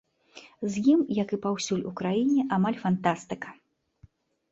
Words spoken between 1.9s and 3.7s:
краіне, амаль фантастыка.